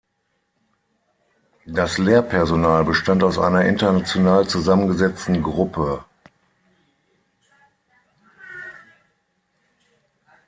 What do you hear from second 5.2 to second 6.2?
Gruppe.